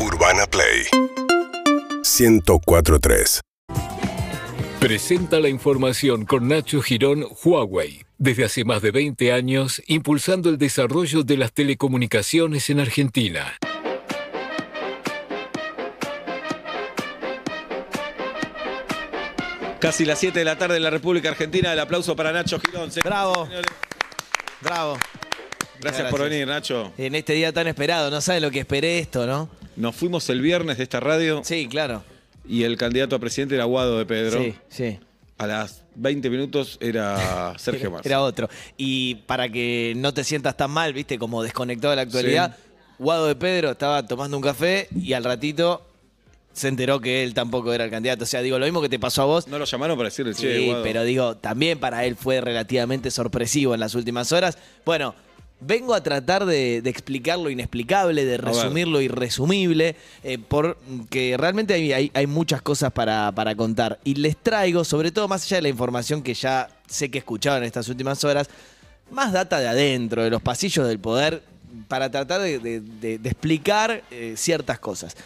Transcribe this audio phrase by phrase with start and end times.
[0.00, 0.86] Urbana Play
[2.04, 3.40] 1043.
[4.78, 8.04] Presenta la información con Nacho Girón, Huawei.
[8.16, 13.56] Desde hace más de 20 años, impulsando el desarrollo de las telecomunicaciones en Argentina.
[19.80, 21.72] Casi las 7 de la tarde en la República Argentina.
[21.72, 22.90] El aplauso para Nacho Girón.
[23.02, 23.46] Bravo.
[23.46, 23.72] señores.
[24.60, 24.98] Bravo.
[25.80, 26.92] Gracias, por venir, Nacho.
[26.98, 29.57] En este día tan esperado, no saben lo que esperé esto, ¿no?
[29.78, 32.02] Nos fuimos el viernes de esta radio Sí, claro.
[32.46, 34.42] y el candidato a presidente era Guado de Pedro.
[34.42, 34.98] Sí, sí.
[35.38, 38.08] A las 20 minutos era Sergio Massa.
[38.08, 38.48] Era otro.
[38.76, 42.56] Y para que no te sientas tan mal, viste, como desconectado de la actualidad,
[42.98, 45.84] Guado de Pedro estaba tomando un café y al ratito
[46.52, 48.24] se enteró que él tampoco era el candidato.
[48.24, 49.46] O sea, digo, lo mismo que te pasó a vos.
[49.46, 50.82] No lo llamaron para decirle, che, Sí, Guado.
[50.82, 54.58] pero digo, también para él fue relativamente sorpresivo en las últimas horas.
[54.84, 55.14] Bueno,
[55.60, 61.74] vengo a tratar de, de explicar lo inexplicable, de resumir lo irresumible, eh, porque realmente
[61.74, 63.98] hay, hay- hay muchas cosas para, para contar.
[64.04, 67.62] Y les traigo, sobre todo más allá de la información que ya sé que escuchaban
[67.62, 68.48] en estas últimas horas,
[69.10, 71.42] más data de adentro, de los pasillos del poder,
[71.88, 75.16] para tratar de, de- de- de explicar eh, ciertas cosas.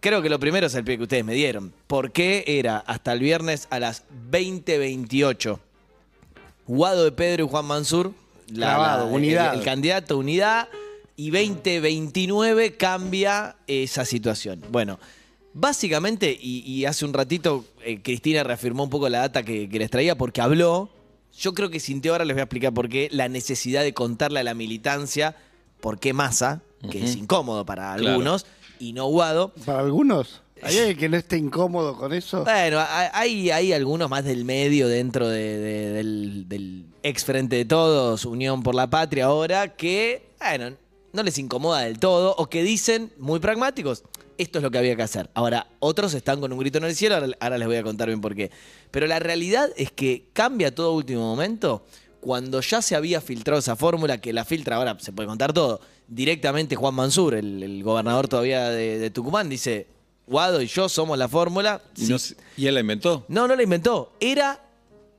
[0.00, 1.72] Creo que lo primero es el pie que ustedes me dieron.
[1.86, 5.58] ¿Por qué era hasta el viernes a las 20.28?
[6.66, 8.12] Guado de Pedro y Juan Mansur.
[8.54, 9.54] Clavado, el- unidad.
[9.54, 10.68] El, candidato unidad.
[11.16, 14.62] Y 2029 cambia esa situación.
[14.70, 14.98] Bueno,
[15.52, 19.78] básicamente, y, y hace un ratito eh, Cristina reafirmó un poco la data que, que
[19.78, 20.90] les traía porque habló.
[21.38, 24.40] Yo creo que sintió, ahora les voy a explicar por qué, la necesidad de contarle
[24.40, 25.36] a la militancia
[25.80, 28.10] por qué masa, que es incómodo para Claro.
[28.10, 28.46] algunos,
[28.78, 29.52] y no Guado.
[29.64, 30.42] Para algunos.
[30.62, 32.44] ¿Hay alguien que no esté incómodo con eso?
[32.44, 32.78] Bueno,
[33.12, 38.62] hay- hay, algunos más del medio dentro de- de- del, ex Frente de Todos, Unión
[38.62, 40.76] por la Patria ahora, que, bueno,
[41.12, 44.04] no les incomoda del todo o que dicen, muy pragmáticos,
[44.38, 45.28] esto es lo que había que hacer.
[45.34, 48.20] Ahora, otros están con un grito en el cielo, ahora, les voy a contar bien
[48.20, 48.50] por qué.
[48.90, 51.84] Pero la realidad es que cambia todo último momento
[52.20, 55.80] cuando ya se había filtrado esa fórmula, que la filtra, ahora se puede contar todo,
[56.06, 59.86] directamente Juan Mansur, el, gobernador todavía de Tucumán, dice,
[60.30, 61.82] Guado y yo somos la fórmula.
[61.96, 63.24] Y, Si no se- ¿y él la inventó?
[63.28, 64.12] no, no la inventó.
[64.20, 64.62] Era,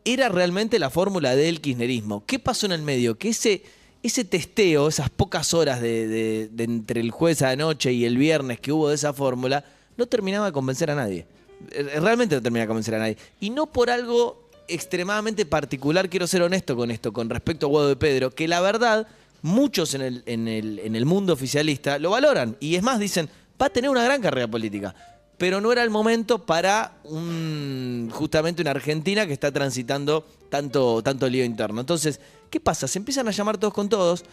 [0.06, 2.24] era realmente la fórmula del kirchnerismo.
[2.26, 3.18] ¿Qué pasó en el medio?
[3.18, 3.62] Que ese,
[4.02, 8.06] ese testeo, esas pocas horas de, de- de entre el jueves a la noche y
[8.06, 9.64] el viernes que hubo de esa fórmula,
[9.98, 11.26] no terminaba de convencer a nadie.
[11.72, 13.18] Eh, Realmente no terminaba de convencer a nadie.
[13.42, 17.90] Y no por algo extremadamente particular, quiero ser honesto con esto, con respecto a Guado
[17.90, 19.06] de Pedro, que la verdad,
[19.42, 22.56] muchos en el, en el, en el mundo oficialista lo valoran.
[22.62, 23.30] Y es más, dicen,
[23.62, 24.94] va a tener una gran carrera política
[25.38, 31.28] pero no era el momento para un, justamente una Argentina que está transitando tanto, tanto
[31.28, 31.82] lío interno.
[31.82, 32.20] Entonces,
[32.52, 32.88] ¿qué pasa?
[32.88, 34.24] Se empiezan a llamar todos con todos,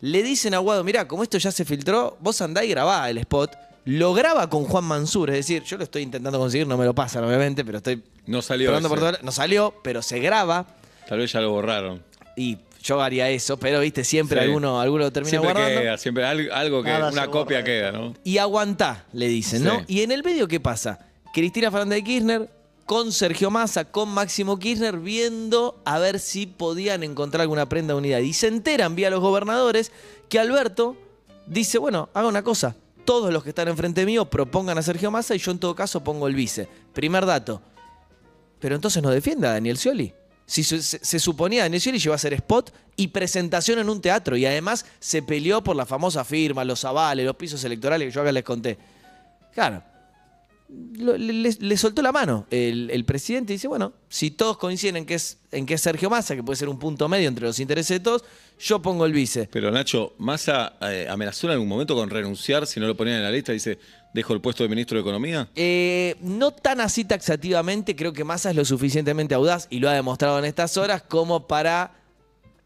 [0.00, 3.18] le dicen a Guado, mirá, como esto ya se filtró, vos andá y grabá el
[3.18, 3.54] spot,
[3.84, 6.94] lo graba con Juan Mansur, es decir, yo lo estoy intentando conseguir, no me lo
[6.94, 8.72] pasan obviamente, pero estoy No salió.
[8.88, 10.66] por todo- no salió, pero se graba
[11.06, 12.02] Tal vez ya lo borraron.
[12.34, 14.44] y yo haría eso, pero viste, siempre Sí.
[14.46, 15.80] alguno, alguno lo termina Siempre guardando.
[15.80, 18.14] queda, siempre al- algo que Nada una copia queda, ¿no?
[18.24, 19.78] y aguantá, le dicen, ¿no?
[19.80, 19.84] Sí.
[19.88, 21.00] Y en el medio, ¿qué pasa?
[21.32, 22.50] Cristina Fernández de Kirchner
[22.84, 27.98] con Sergio Massa, con Máximo Kirchner, viendo a ver si podían encontrar alguna prenda de
[27.98, 28.20] unidad.
[28.20, 29.90] Y se enteran vía los gobernadores
[30.28, 30.96] que Alberto
[31.46, 35.34] dice, bueno, haga una cosa, todos los que están enfrente mío propongan a Sergio Massa
[35.34, 36.68] y yo en todo caso pongo el vice.
[36.92, 37.60] Primer dato.
[38.60, 40.12] Pero entonces no defienda a Daniel Scioli.
[40.46, 44.46] Si se, suponía Daniel Scioli iba a hacer spot y presentación en un teatro y
[44.46, 48.30] además se peleó por la famosa firma, los avales, los pisos electorales que yo acá
[48.30, 48.78] les conté.
[49.52, 49.82] Claro,
[50.68, 55.06] lo- le, soltó la mano el, el presidente y dice, bueno, si todos coinciden en
[55.06, 57.58] que, es, en que es Sergio Massa, que puede ser un punto medio entre los
[57.60, 58.24] intereses de todos,
[58.58, 59.48] yo pongo el vice.
[59.52, 63.22] Pero Nacho, Massa eh, amenazó en algún momento con renunciar si no lo ponían en
[63.22, 63.52] la lista.
[63.52, 63.78] Dice,
[64.14, 65.48] dejo el puesto de ministro de Economía.
[65.54, 69.92] Eh, no tan así taxativamente, creo que Massa es lo suficientemente audaz y lo ha
[69.92, 71.92] demostrado en estas horas como para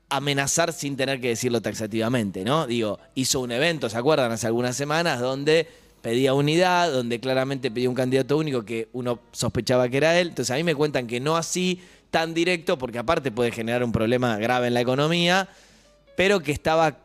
[0.08, 2.66] amenazar sin tener que decirlo taxativamente, ¿no?
[2.66, 4.32] Digo, hizo un evento, ¿se acuerdan?
[4.32, 5.68] Hace algunas semanas donde
[6.02, 10.28] pedía unidad, donde claramente pedía un candidato único que uno sospechaba que era él.
[10.28, 11.80] Entonces a mí me cuentan que no así
[12.10, 15.48] tan directo, porque aparte puede generar un problema grave en la economía,
[16.16, 16.96] pero que estaba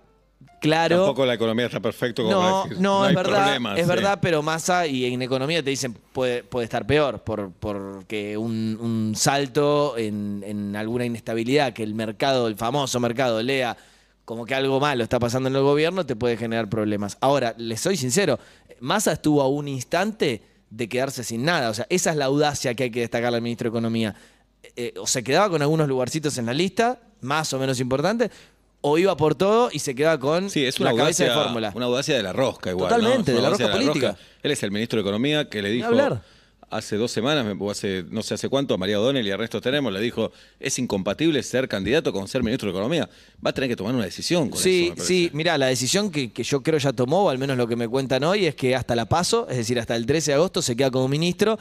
[0.59, 0.97] claro...
[0.97, 3.88] Tampoco la economía está perfecto como No, para decir, no, es hay verdad, es sí.
[3.88, 8.77] verdad, pero Massa y en economía te dicen puede, puede estar peor, por, porque un,
[8.81, 13.77] un salto en, en alguna inestabilidad que el mercado, el famoso mercado, lea
[14.25, 17.18] como que algo malo está pasando en el gobierno, te puede generar problemas.
[17.22, 18.39] Ahora, les soy sincero,
[18.80, 21.69] Massa estuvo a un instante de quedarse sin nada.
[21.69, 24.16] O sea, esa es la audacia que hay que destacar al ministro de Economía.
[24.75, 28.31] Eh, o se quedaba con algunos lugarcitos en la lista, más o menos importantes,
[28.81, 31.44] o iba por todo y se quedaba con Sí, es una la cabeza audacia, de
[31.45, 31.71] fórmula.
[31.75, 32.89] una audacia de la rosca igual.
[32.89, 34.18] Totalmente, de la rosca política.
[34.44, 36.21] Él es el ministro de Economía que le dijo hablar.
[36.77, 39.62] Hace dos semanas, o hace no sé hace cuánto, a María O'Donnell y a Ernesto
[39.62, 43.10] Tenemos, le dijo, es incompatible ser candidato con ser ministro de Economía.
[43.45, 46.31] Va a tener que tomar una decisión con Sí, eso, sí, mira, la decisión que,
[46.31, 48.75] que yo creo ya tomó, o al menos lo que me cuentan hoy, es que
[48.75, 51.57] hasta la paso, es decir, hasta el 13 de agosto se queda como ministro.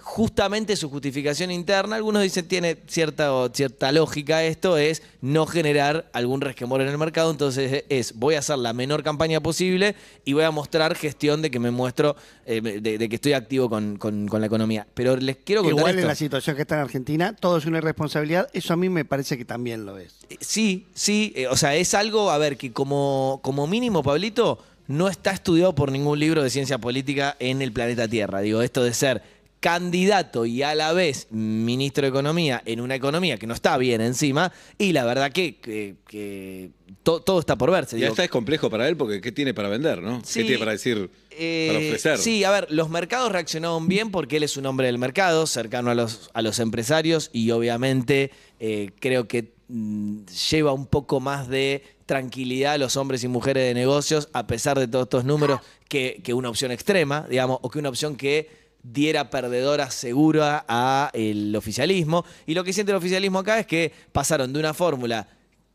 [0.00, 6.08] Justamente su justificación interna, algunos dicen tiene cierta, o cierta lógica esto, es no generar
[6.12, 10.32] algún resquemor en el mercado, entonces es voy a hacer la menor campaña posible y
[10.32, 12.16] voy a mostrar gestión de que me muestro,
[12.46, 14.86] eh, de, de que estoy activo con, con- con la economía.
[14.94, 16.02] Pero les quiero contar Igual esto.
[16.02, 18.48] en la situación que está en Argentina, todo es una irresponsabilidad.
[18.52, 20.14] Eso a mí me parece que también lo es.
[20.30, 24.58] Eh, Sí, sí, eh, o sea, es algo, a ver, que como, como mínimo, Pablito,
[24.86, 28.40] no está estudiado por ningún libro de ciencia política en el planeta Tierra.
[28.40, 29.22] Digo, esto de ser
[29.60, 34.00] candidato y a la vez ministro de Economía en una economía que no está bien
[34.00, 36.70] encima, y la verdad que, que- que
[37.02, 37.96] to- todo está por verse.
[37.96, 38.12] Y digo.
[38.12, 40.22] hasta es complejo para él porque ¿qué tiene para vender, no?
[40.24, 42.18] Sí, ¿Qué tiene para decir, Eh, para ofrecer?
[42.18, 45.90] Sí, a ver, los mercados reaccionaron bien porque él es un hombre del mercado, cercano
[45.90, 48.30] a los, a los empresarios y obviamente
[48.60, 53.64] eh, creo que mm, lleva un poco más de tranquilidad a los hombres y mujeres
[53.64, 57.68] de negocios, a pesar de todos estos números, que, que una opción extrema, digamos, o
[57.70, 62.24] que una opción que diera perdedora segura a el oficialismo.
[62.46, 65.28] Y lo que siente el oficialismo acá es que pasaron de una fórmula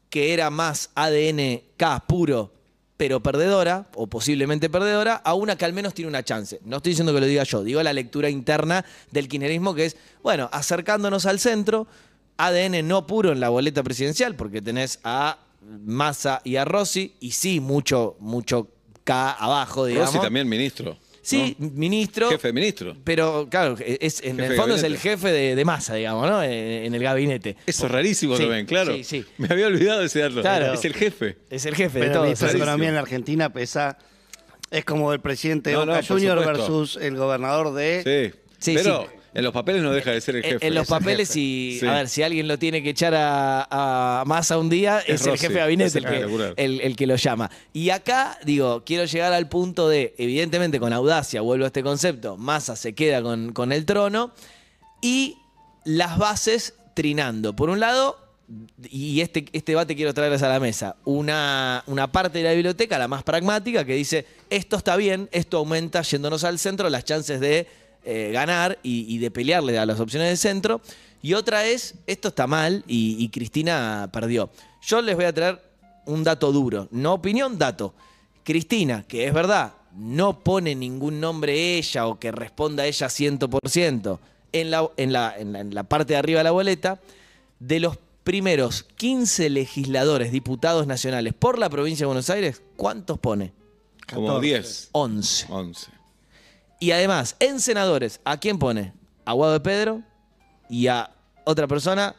[0.09, 2.53] que era más ADN K puro,
[2.97, 6.59] pero perdedora, o posiblemente perdedora, a una que al menos tiene una chance.
[6.63, 9.97] No estoy diciendo que lo diga yo, digo la lectura interna del kirchnerismo, que es,
[10.21, 11.87] bueno, acercándonos al centro,
[12.37, 17.31] ADN no puro en la boleta presidencial, porque tenés a Massa y a Rossi, y
[17.31, 18.69] sí, mucho, mucho
[19.03, 20.13] K abajo, digamos.
[20.13, 20.97] Rossi también ministro.
[21.23, 21.69] Sí, ¿no?
[21.71, 22.29] ministro.
[22.29, 22.97] Jefe de ministro.
[23.03, 26.43] Pero claro, es, en Jefe el fondo es el jefe de, de masa, digamos, ¿no?
[26.43, 27.55] En, en el gabinete.
[27.65, 28.93] Eso es rarísimo Sí, también, claro.
[28.93, 29.25] sí, sí.
[29.37, 30.41] Me había olvidado de ese dato.
[30.41, 30.73] Claro.
[30.73, 31.37] Es el jefe.
[31.49, 32.63] Es el jefe de Pero el de rarísimo.
[32.63, 33.97] Economía en la Argentina pesa.
[34.69, 38.31] Es como el presidente de No, Boca Junior versus el gobernador de.
[38.33, 38.39] Sí.
[38.59, 39.17] Sí, Pero sí.
[39.33, 40.67] En los papeles no deja de ser el En- jefe.
[40.67, 41.87] En los Es el papeles, y Sí.
[41.87, 43.67] a ver, si alguien lo tiene que echar a,
[44.21, 47.49] a Massa un día, es, el jefe de gabinete el que, el que lo llama.
[47.73, 52.37] Y acá, digo, quiero llegar al punto de, evidentemente con audacia, vuelvo a este concepto,
[52.37, 54.31] Massa se queda con, con el trono
[55.01, 55.37] y
[55.85, 57.55] las bases trinando.
[57.55, 58.17] Por un lado,
[58.89, 62.97] y este, este debate quiero traerles a la mesa, una, una parte de la biblioteca,
[62.99, 67.39] la más pragmática, que dice, esto está bien, esto aumenta, yéndonos al centro, las chances
[67.39, 67.67] de
[68.03, 70.81] eh, ganar y, y de pelearle a las opciones del centro.
[71.21, 74.49] Y otra es, esto está mal y, y Cristina perdió.
[74.81, 75.61] Yo les voy a traer
[76.05, 77.93] un dato duro, no opinión, dato.
[78.43, 84.19] Cristina, que es verdad, no pone ningún nombre ella o que responda ella 100%,
[84.51, 86.99] en la, en, la, en, la, en la parte de arriba de la boleta,
[87.59, 93.53] de los primeros 15 legisladores, diputados nacionales por la provincia de Buenos Aires, ¿cuántos pone?
[94.07, 94.47] Como 14.
[94.47, 94.89] 10.
[94.91, 95.45] 11.
[95.49, 95.91] 11.
[96.83, 98.91] Y además, en senadores, ¿a quién pone?
[99.23, 100.01] A Guado de Pedro
[100.69, 101.11] y a
[101.45, 102.13] otra persona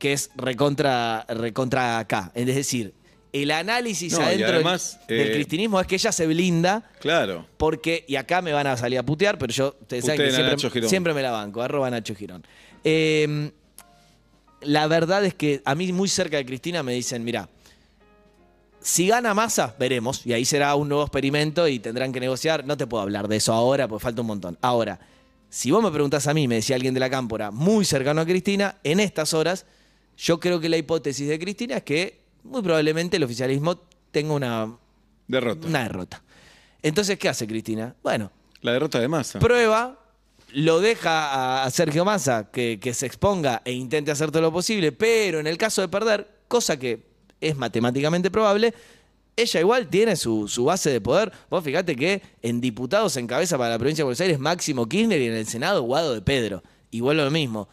[0.00, 2.32] que es recontra, recontra acá.
[2.34, 2.94] Es decir,
[3.32, 7.46] el análisis No, adentro del- además, del, eh, cristinismo es que ella se blinda Claro.
[7.58, 11.14] porque, y acá me van a salir a putear, pero yo, ustedes saben que siempre
[11.14, 12.44] me la banco, arroba Nacho Girón.
[12.82, 13.52] Eh,
[14.62, 17.48] la verdad es que a mí muy cerca de Cristina me dicen, mira,
[18.80, 22.64] si gana masa, veremos, y ahí será un nuevo experimento y tendrán que negociar.
[22.66, 24.58] No te puedo hablar de eso ahora, porque falta un montón.
[24.60, 24.98] Ahora,
[25.50, 28.24] si vos me preguntás a mí, me decía alguien de la cámpora, muy cercano a
[28.26, 29.66] Cristina, en estas horas,
[30.16, 34.76] yo creo que la hipótesis de Cristina es que muy probablemente el oficialismo tenga una,
[35.26, 35.66] Derrota.
[35.66, 36.22] una derrota.
[36.82, 37.94] Entonces, ¿qué hace Cristina?
[38.02, 39.38] Bueno, La derrota de masa.
[39.38, 39.98] prueba,
[40.52, 44.52] lo deja a- a Sergio Massa que, que se exponga e intente hacer todo lo
[44.52, 47.07] posible, pero en el caso de perder, cosa que
[47.40, 48.74] es matemáticamente probable,
[49.36, 51.32] ella igual tiene su, su base de poder.
[51.48, 55.26] Vos fíjate que en diputados encabeza para la provincia de Buenos Aires Máximo Kirchner y
[55.26, 56.62] en el Senado Guado de Pedro.
[56.92, 57.68] A lo mismo.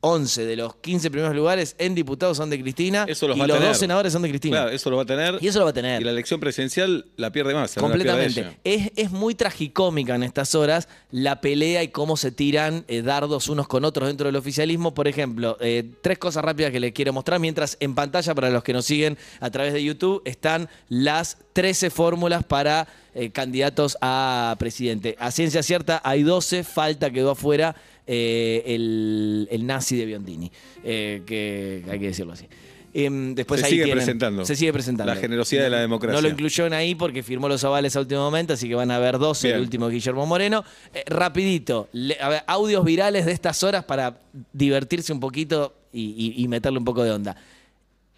[0.00, 3.44] 11 de los 15 primeros lugares en diputados son de Cristina Eso los y va
[3.44, 3.68] a los tener.
[3.70, 4.56] dos senadores son de Cristina.
[4.58, 5.38] Claro, eso lo va a tener.
[5.40, 6.00] Y eso lo va a tener.
[6.00, 8.58] Y la elección presidencial la pierde pierde Completamente.
[8.64, 13.48] es, es muy tragicómica en estas horas la pelea y cómo se tiran eh, dardos
[13.48, 14.94] unos con otros dentro del oficialismo.
[14.94, 17.40] Por ejemplo, eh, tres cosas rápidas que les quiero mostrar.
[17.40, 21.90] Mientras en pantalla, para los que nos siguen a través de YouTube, están las 13
[21.90, 25.16] fórmulas para eh, candidatos a presidente.
[25.18, 27.74] A ciencia cierta hay 12, falta, quedó afuera
[28.08, 30.50] eh, el, el nazi de Biondini,
[30.82, 32.46] eh, que hay que decirlo así.
[32.94, 34.44] Em, después Se ahí sigue tienen- presentando.
[34.46, 35.14] Se sigue presentando.
[35.14, 36.16] La generosidad de la democracia.
[36.16, 38.98] No lo incluyeron ahí porque firmó los avales a último momento, así que van a
[38.98, 40.64] ver dos, el último Guillermo Moreno.
[40.94, 44.18] Eh, rapidito, le- a ver, audios virales de estas horas para
[44.54, 47.36] divertirse un poquito y, y- y meterle un poco de onda.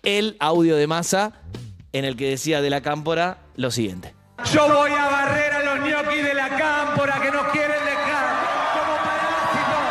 [0.05, 1.33] El audio de masa
[1.93, 4.15] en el que decía de la cámpora lo siguiente.
[4.55, 8.27] Yo voy a barrer a los ñoquis de la cámpora que nos quieren dejar
[8.73, 9.83] como parásitos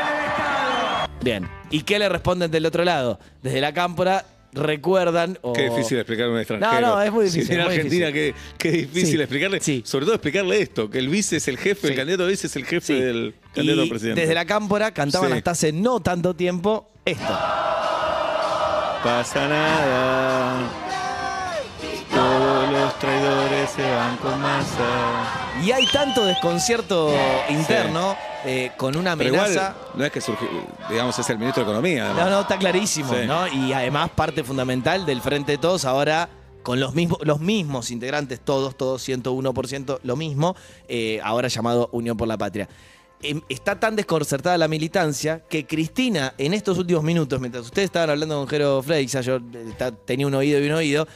[0.00, 1.08] en el Estado.
[1.26, 1.48] Bien.
[1.70, 3.18] ¿Y qué le responden del otro lado?
[3.42, 5.52] Desde la cámpora recuerdan o...
[5.54, 6.80] Qué difícil explicarle a un extranjero.
[6.80, 8.34] No, no, es muy Si difícil, en Argentina, difícil.
[8.56, 9.60] qué, qué difícil Sí, explicarle.
[9.60, 9.82] sí.
[9.84, 12.64] Sobre todo explicarle esto, que el vice es el jefe, el candidato vice es el
[12.64, 14.20] jefe del candidato Y presidente.
[14.20, 17.24] desde la cámpora cantaban hasta hace no tanto tiempo esto.
[19.02, 20.58] Pasa nada.
[22.14, 23.45] Todos los traidores
[23.76, 25.60] se van con masa.
[25.62, 27.12] Y hay tanto desconcierto
[27.50, 29.50] interno eh, con una amenaza.
[29.52, 30.48] igual, no es que surgió,
[30.88, 32.06] digamos, es el ministro de Economía.
[32.06, 32.24] además.
[32.24, 33.26] No, no, está clarísimo, Sí.
[33.26, 33.46] ¿no?
[33.48, 36.28] Y además parte fundamental del Frente de Todos ahora
[36.62, 40.56] con los mismos, los mismos integrantes, todos, todos, 101% lo mismo,
[40.88, 42.68] eh, ahora llamado Unión por la Patria.
[43.22, 48.10] Em, Está tan desconcertada la militancia que Cristina, en estos últimos minutos, mientras ustedes estaban
[48.10, 51.06] hablando con Jero Freixa, yo eh, tenía un oído y un oído,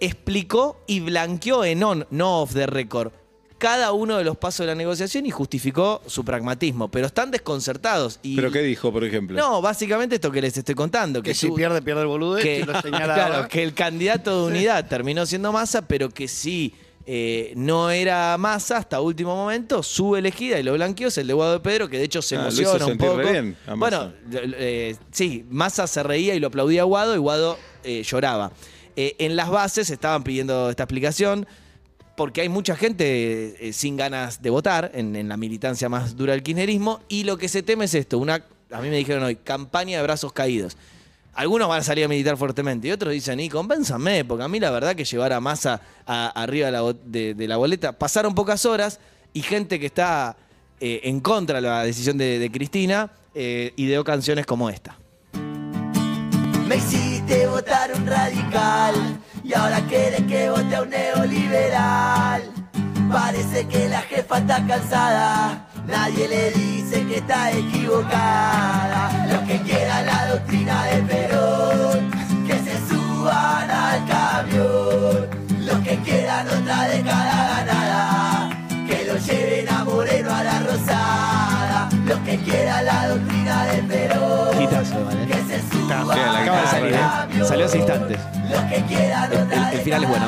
[0.00, 3.12] explicó y blanqueó en on, no off the record,
[3.58, 6.88] cada uno de los pasos de la negociación y justificó su pragmatismo.
[6.90, 8.18] Pero están desconcertados.
[8.22, 9.36] Y, ¿Pero qué dijo, por ejemplo?
[9.38, 11.22] no, básicamente esto que les estoy contando.
[11.22, 12.36] Que, Que si su- pierde, pierde el boludo.
[12.36, 16.74] que, lo señala claro, que el candidato de unidad terminó siendo Massa, pero que sí
[17.06, 21.32] eh, no era Massa hasta último momento, su elegida y lo blanqueó es el de
[21.32, 23.16] Guado de Pedro, que de hecho se Ah, lo hizo emociona un poco.
[23.18, 28.02] bien bueno, eh, sí, Massa se reía y lo aplaudía a Guado y Guado eh,
[28.02, 28.52] lloraba.
[28.96, 31.46] Eh, en las bases estaban pidiendo esta explicación
[32.16, 36.42] porque hay mucha gente eh, sin ganas de votar en, la militancia más dura del
[36.42, 39.98] kirchnerismo y lo que se teme es esto, una, a mí me dijeron hoy, campaña
[39.98, 40.76] de brazos caídos.
[41.34, 44.58] Algunos van a salir a militar fuertemente y otros dicen, y convénzame, porque a mí
[44.58, 46.70] la verdad que llevar a masa arriba
[47.04, 48.98] de la, boleta, pasaron pocas horas
[49.34, 50.34] y gente que está
[50.80, 54.96] eh, en contra de la decisión de, Cristina eh, ideó canciones como esta.
[56.66, 56.80] Me
[57.26, 58.94] hiciste votar un radical
[59.42, 62.42] y ahora quieres que vote a un neoliberal.
[63.10, 69.26] Parece que la jefa está cansada, nadie le dice que está equivocada.
[69.30, 72.10] Los que quieran la doctrina de Perón,
[72.46, 75.46] que se suban al camión.
[75.64, 78.50] Los que quieran otra década ganada,
[78.86, 81.88] que lo lleven a Moreno a la Rosada.
[82.04, 85.35] Los que quieran la doctrina de Perón, Quitazo, ¿vale?
[85.70, 86.00] Sí, la
[86.40, 87.44] Acaba de salir, ¿eh?
[87.46, 88.18] Salió hace instantes.
[88.50, 90.26] los que quieran El- otra el- el final es bueno,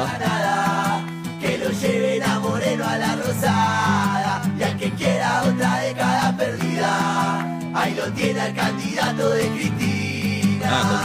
[1.40, 4.42] que lo lleven a Moreno a la Rosada.
[4.58, 9.97] Y al que quiera otra década perdida, ahí lo tiene el candidato de Cristina.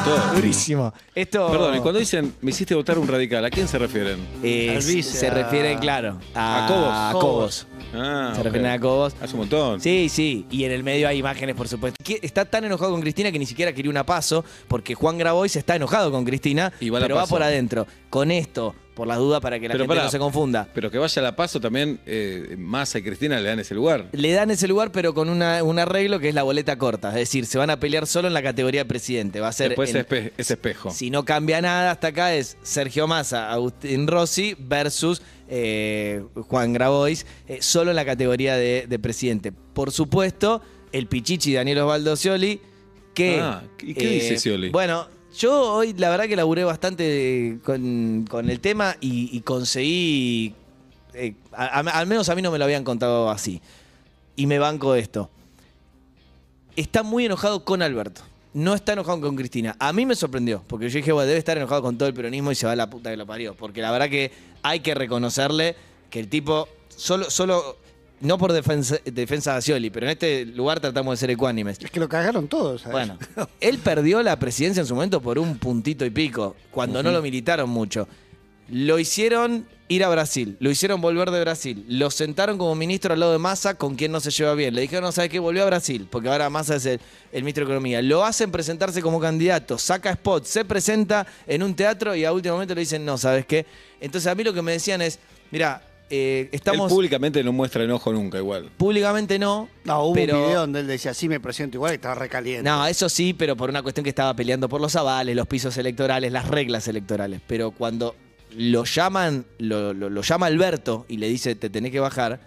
[0.03, 0.33] Todo.
[0.35, 0.93] Durísimo.
[1.15, 1.49] Esto.
[1.51, 4.17] Perdón, y cuando dicen me hiciste votar un radical, ¿a quién se refieren?
[4.43, 6.87] eh, Al vice, se a- refieren, claro, a, ¿A Cobos?
[6.93, 7.67] a Cobos.
[7.93, 8.45] Ah, Se ok.
[8.45, 9.15] refieren a Cobos.
[9.21, 9.79] Hace un montón.
[9.81, 10.45] Sí, sí.
[10.49, 11.95] Y en el medio hay imágenes, por supuesto.
[12.03, 15.55] Que Está tan enojado con Cristina que ni siquiera quería una paso, porque Juan Grabois
[15.55, 17.35] está enojado con Cristina, Y va a la pero va Paso.
[17.35, 17.87] por adentro.
[18.09, 20.67] Con esto, por las dudas, para que la Pero gente no se confunda.
[20.73, 24.07] Pero que vaya a la paso también, eh, Massa y Cristina le dan ese lugar.
[24.11, 27.09] Le dan ese lugar, pero con una- un arreglo que es la boleta corta.
[27.09, 29.39] Es decir, se van a pelear solo en la categoría de presidente.
[29.39, 29.69] Va a ser.
[29.69, 30.91] Después en- espe- espejo.
[30.91, 37.25] Si no cambia nada hasta acá es Sergio Massa, Agustín Rossi versus eh, Juan Grabois,
[37.47, 39.51] eh, solo en la categoría de, de presidente.
[39.51, 42.59] Por supuesto, el Pichichi Daniel Osvaldo Scioli,
[43.13, 43.35] que...
[43.37, 44.69] eh, Ah, ¿y qué dice Scioli?
[44.69, 50.53] Bueno, yo hoy la verdad que laburé bastante con, con el tema y, conseguí...
[51.13, 53.61] eh, al menos a mí no me lo habían contado así.
[54.35, 55.29] Y me banco esto
[56.75, 58.21] está muy enojado con Alberto.
[58.53, 59.75] No está enojado con Cristina.
[59.79, 62.51] A mí me sorprendió, porque yo dije, bueno, debe estar enojado con todo el peronismo
[62.51, 63.55] y se va a la puta que lo parió.
[63.55, 65.75] Porque la verdad que hay que reconocerle
[66.11, 67.77] que el tipo, solo, solo
[68.23, 71.77] no por defensa, defensa de Scioli, pero en este lugar tratamos de ser ecuánimes.
[71.79, 72.81] Es que lo cagaron todos.
[72.81, 72.93] ¿sabes?
[72.93, 73.17] Bueno,
[73.59, 77.21] él perdió la presidencia en su momento por un puntito y pico, cuando no lo
[77.21, 78.07] militaron mucho.
[78.69, 83.19] Lo hicieron ir a Brasil, lo hicieron volver de Brasil, lo sentaron como ministro al
[83.19, 84.73] lado de Massa, con quien no se lleva bien.
[84.73, 87.01] Le dijeron, no sabes qué, volvió a Brasil, porque ahora Massa es el,
[87.33, 88.01] el ministro de Economía.
[88.01, 92.55] Lo hacen presentarse como candidato, saca spot, se presenta en un teatro y a último
[92.55, 93.65] momento le dicen, no, ¿sabes qué?
[93.99, 95.19] Entonces a mí lo que me decían es,
[95.51, 95.81] mira,
[96.15, 96.91] eh, estamos...
[96.91, 98.69] Él públicamente no muestra enojo nunca igual.
[98.77, 100.37] Públicamente no, No, hubo pero...
[100.39, 102.69] un video donde él decía, sí, me presento igual, que estaba recaliente.
[102.69, 105.75] No, eso sí, pero por una cuestión que estaba peleando por los avales, los pisos
[105.77, 107.41] electorales, las reglas electorales.
[107.47, 108.15] Pero cuando
[108.55, 112.39] lo llaman, lo, lo- lo llama Alberto y le dice te tenés que bajar,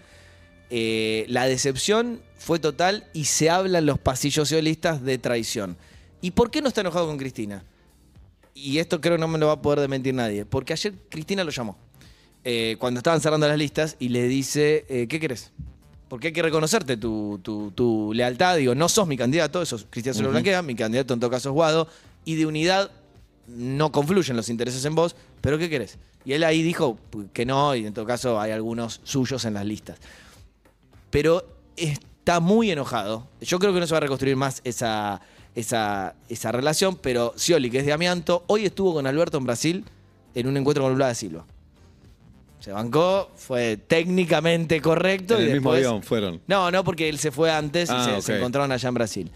[0.70, 5.76] eh, la decepción fue total y se hablan los pasillos socialistas de traición.
[6.20, 7.64] ¿Y por qué no está enojado con Cristina?
[8.54, 10.44] Y esto creo que no me lo va a poder desmentir nadie.
[10.46, 11.76] Porque ayer Cristina lo llamó.
[12.48, 15.50] Eh, cuando estaban cerrando las listas y le dice, eh, ¿qué querés?
[16.08, 18.56] Porque hay que reconocerte tu, tu- tu lealtad.
[18.56, 21.48] Digo, no sos mi candidato, eso Cristian se lo blanquea, mi candidato en todo caso
[21.48, 21.88] es Guado.
[22.24, 22.92] Y de unidad
[23.48, 25.98] no confluyen los intereses en vos, pero ¿qué querés?
[26.24, 26.98] Y él ahí dijo
[27.32, 29.98] que no, y en todo caso hay algunos suyos en las listas.
[31.10, 31.44] Pero
[31.76, 33.26] está muy enojado.
[33.40, 35.20] Yo creo que no se va a reconstruir más esa,
[35.54, 39.84] esa, esa relación, pero Scioli, que es de Amianto, hoy estuvo con Alberto en Brasil
[40.34, 41.44] en un encuentro con Lula da Silva.
[42.60, 45.36] Se bancó, fue técnicamente correcto.
[45.38, 46.40] En y el mismo avión fueron.
[46.46, 48.38] no, no, porque él se fue antes y Ah, se, ok.
[48.38, 49.30] encontraron allá en Brasil.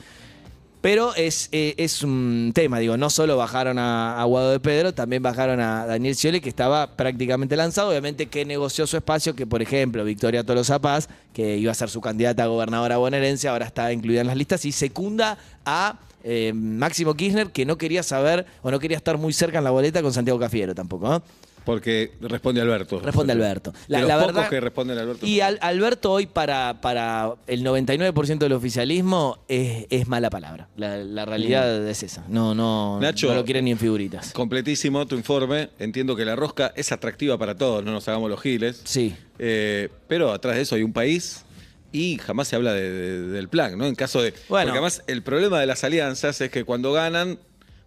[0.81, 4.95] Pero es, eh, es un tema, digo, no solo bajaron a, a Guado de Pedro,
[4.95, 9.47] también bajaron a Daniel Scioli, que estaba prácticamente lanzado, obviamente que negoció su espacio, que
[9.47, 13.67] por ejemplo Victoria Tolosa Paz, que iba a ser su candidata a gobernadora bonaerense, ahora
[13.67, 15.37] está incluida en las listas y secunda
[15.67, 19.65] a eh, Máximo Kirchner, que no quería saber o no quería estar muy cerca en
[19.65, 21.23] la boleta con Santiago Cafiero tampoco, ¿no?
[21.65, 23.01] Porque responde Alberto.
[23.01, 23.73] Responde Alberto.
[23.89, 25.27] De los pocos que responden Alberto.
[25.27, 30.69] Y Al- Alberto hoy para, para el 99% del oficialismo es, es mala palabra.
[30.77, 32.25] La, la realidad es esa.
[32.29, 32.99] No, no.
[33.01, 34.33] Nacho, no lo quieren ni en figuritas.
[34.33, 35.71] Completísimo tu informe.
[35.79, 38.81] Entiendo que la rosca es atractiva para todos, no nos hagamos los giles.
[38.85, 39.15] Sí.
[39.39, 41.45] Eh, pero atrás de eso hay un país
[41.93, 43.87] y jamás se habla de- de- del plan, ¿no?
[43.87, 44.31] En caso de.
[44.49, 44.67] Bueno.
[44.67, 47.39] Porque además el problema de las alianzas es que cuando ganan,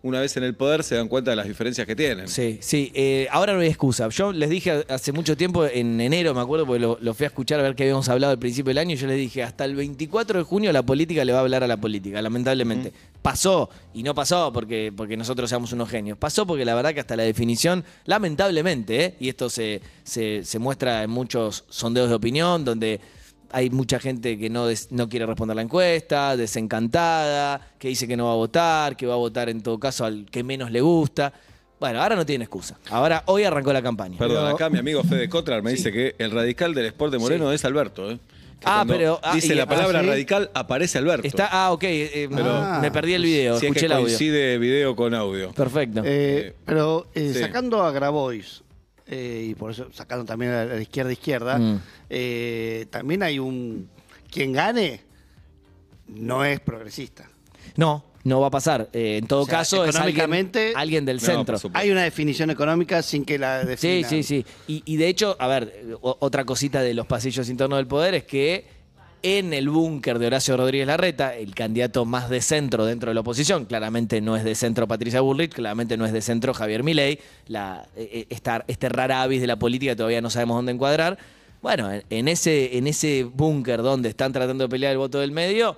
[0.04, 2.28] una vez en el poder, se dan cuenta de las diferencias que tienen.
[2.28, 2.92] Sí, sí.
[2.94, 4.10] eh, ahora no hay excusa.
[4.10, 7.28] Yo les dije hace mucho tiempo, en enero me acuerdo, porque lo, lo fui a
[7.28, 9.64] escuchar a ver qué habíamos hablado al principio del año, y yo les dije, hasta
[9.64, 12.92] el 24 de junio la política le va a hablar a la política, lamentablemente.
[13.22, 16.18] Pasó, y no pasó porque, porque nosotros seamos unos genios.
[16.18, 19.16] Pasó porque la verdad que hasta la definición, lamentablemente, ¿eh?
[19.22, 23.00] y esto se, se, se muestra en muchos sondeos de opinión, donde
[23.54, 28.18] hay mucha gente que no, des- no quiere responder la encuesta, desencantada, que dice que
[28.18, 30.82] no va a votar, que va a votar en todo caso al que menos le
[30.82, 31.32] gusta.
[31.80, 32.78] Bueno, ahora no tiene excusa.
[32.90, 34.18] Ahora, hoy arrancó la campaña.
[34.18, 37.52] Perdón, acá mi amigo Fede Kotrar me dice que el radical del Sport de Moreno
[37.52, 38.10] es Alberto.
[38.12, 38.20] ¿eh?
[38.66, 40.08] Ah, pero- ah, dice y- la palabra ah, ¿sí?
[40.08, 41.28] radical, aparece Alberto.
[41.28, 43.92] Está, ah, ok, eh, Pero- me- me perdí el video, si es escuché que el
[43.92, 44.06] audio.
[44.06, 45.52] coincide video con audio.
[45.52, 46.02] Perfecto.
[46.06, 47.40] Eh, pero eh, sí.
[47.42, 48.64] sacando a Grabois,
[49.08, 51.82] eh, y por eso sacando también a la izquierda izquierda, Mm.
[52.10, 53.90] eh, también hay un.
[54.32, 55.02] Quien gane
[56.08, 57.30] no es progresista.
[57.76, 58.90] no, no va a pasar.
[58.94, 61.58] Eh, en todo O sea, caso, es alguien, económicamente- alguien del No, centro.
[61.74, 64.10] Hay una definición económica sin que la Sí, definan.
[64.10, 64.46] sí, sí.
[64.68, 68.14] Y, y de hecho, a ver, o- otra cosita de los pasillos internos del poder
[68.16, 68.66] es que
[69.24, 73.22] en el búnker de Horacio Rodríguez Larreta, el candidato más de centro dentro de la
[73.22, 77.20] oposición, claramente no es de centro Patricia Bullrich, claramente no es de centro Javier Milei,
[77.48, 81.18] la, eh, esta- este rara avis de la política todavía no sabemos dónde encuadrar.
[81.62, 85.78] Bueno, en, ese, en ese búnker donde están tratando de pelear el voto del medio,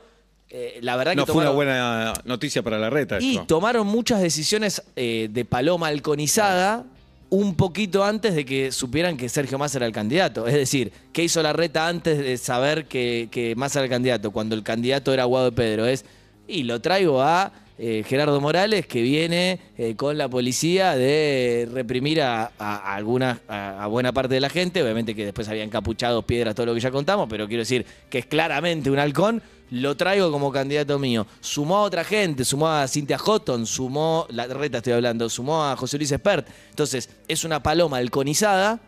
[0.50, 3.20] eh, la verdad No que fue una tomaron- buena noticia para la reta.
[3.22, 3.46] y esto.
[3.46, 6.86] tomaron muchas decisiones eh, de paloma halconizada
[7.30, 10.48] un poquito antes de que supieran que Sergio Massa era el candidato.
[10.48, 14.32] Es decir, ¿qué hizo la reta antes de saber que, que Massa era el candidato?
[14.32, 15.86] Cuando el candidato era Guado de Pedro.
[15.86, 16.06] Es,
[16.48, 22.22] y lo traigo a eh, Gerardo Morales, que viene eh, con la policía de reprimir
[22.22, 24.82] a, a- alguna, a, buena parte de la gente.
[24.82, 28.20] Obviamente que después habían capuchado piedras, todo lo que ya contamos, pero quiero decir que
[28.20, 29.42] es claramente un halcón.
[29.72, 31.26] Lo traigo como candidato mío.
[31.42, 35.76] Sumó a otra gente, sumó a Cintia Houghton, sumó, la reta estoy hablando, sumó a
[35.76, 36.48] José Luis Espert.
[36.70, 38.80] Entonces, es una paloma halconizada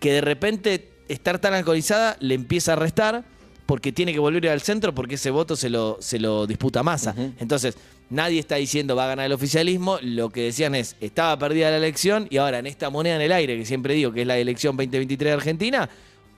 [0.00, 3.24] que de repente estar tan alcoholizada le empieza a restar
[3.66, 7.14] porque tiene que volver al centro porque ese voto se lo, se lo disputa Massa.
[7.38, 7.76] Entonces,
[8.10, 11.76] nadie está diciendo va a ganar el oficialismo, lo que decían es, estaba perdida la
[11.76, 14.36] elección y ahora en esta moneda en el aire, que siempre digo que es la
[14.36, 15.88] elección 2023 de Argentina,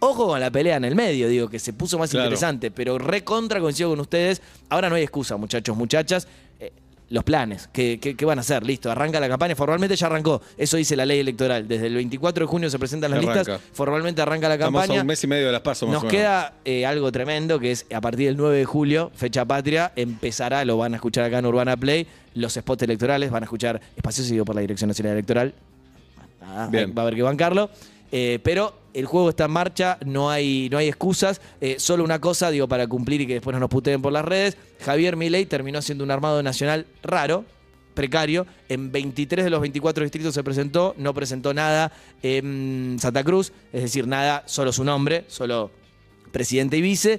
[0.04, 2.26] ojo con la pelea en el medio, digo que se puso más Claro.
[2.26, 6.26] interesante, pero recontra coincido con ustedes, ahora no hay excusa, muchachos, muchachas.
[6.60, 6.72] Eh,
[7.10, 8.64] los planes, ¿qué, qué, qué van a hacer?
[8.64, 12.44] Listo, arranca la campaña, formalmente ya arrancó, eso dice la ley electoral, desde el 24
[12.46, 13.38] de junio se presentan las Arranca.
[13.40, 15.00] listas, formalmente arranca la Estamos campaña.
[15.00, 17.84] a un mes y medio de las pasos Nos queda eh, algo tremendo que es
[17.94, 21.46] a partir del 9 de julio, fecha patria, empezará, lo van a escuchar acá en
[21.46, 25.54] Urbana Play, los spots electorales, van a escuchar espacio seguido por la Dirección Nacional Electoral.
[26.40, 26.92] Nada, Bien.
[26.96, 27.70] va a haber que bancarlo.
[28.16, 31.40] Eh, pero el juego está en marcha, no hay, no hay excusas.
[31.60, 34.24] Eh, solo una cosa, digo, para cumplir y que después no nos puteen por las
[34.24, 34.56] redes.
[34.78, 37.44] Javier Milei terminó siendo un armado nacional raro,
[37.92, 38.46] precario.
[38.68, 41.90] En 23 de los 24 distritos se presentó, no presentó nada
[42.22, 45.72] en Santa Cruz, es decir, nada, solo su nombre, solo
[46.30, 47.18] presidente y vice.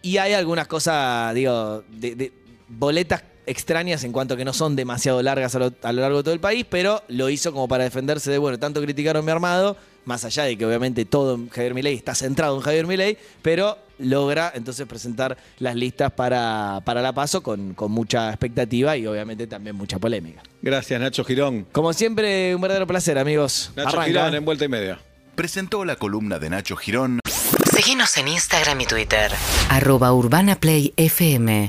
[0.00, 2.32] Y hay algunas cosas, digo, de, de
[2.66, 6.22] boletas extrañas en cuanto que no son demasiado largas a lo, a lo largo de
[6.22, 9.76] todo el país, pero lo hizo como para defenderse de, bueno, tanto criticaron mi armado,
[10.08, 13.78] más allá de que obviamente todo en Javier Milei está centrado en Javier Milei, pero
[13.98, 19.46] logra entonces presentar las listas para, para la paso con, con mucha expectativa y obviamente
[19.46, 20.42] también mucha polémica.
[20.62, 21.66] Gracias, Nacho Girón.
[21.72, 23.70] Como siempre, un verdadero placer, amigos.
[23.76, 24.06] Nacho Arranca.
[24.06, 24.98] Girón en vuelta y media.
[25.34, 27.20] Presentó la columna de Nacho Girón.
[27.70, 29.30] Seguinos en Instagram y Twitter.
[29.68, 31.68] arroba urbanaplayfm